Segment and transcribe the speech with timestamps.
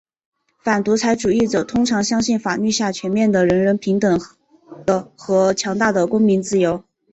[0.63, 4.19] 反独裁主义者通常相信法律下全面的人人平等
[4.83, 6.83] 的和强大的公民自由。